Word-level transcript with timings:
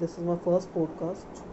this 0.00 0.12
is 0.18 0.24
my 0.24 0.36
first 0.44 0.72
podcast. 0.74 1.46